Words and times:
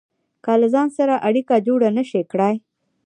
که 0.43 0.51
له 0.61 0.67
ځان 0.73 0.87
سره 0.97 1.15
اړيکه 1.27 1.55
جوړه 1.67 1.87
نشئ 1.97 2.23
کړای. 2.31 2.55